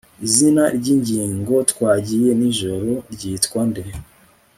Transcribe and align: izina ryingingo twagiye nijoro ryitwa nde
izina 0.25 0.63
ryingingo 0.77 1.55
twagiye 1.71 2.29
nijoro 2.39 2.91
ryitwa 3.13 3.59
nde 3.69 3.83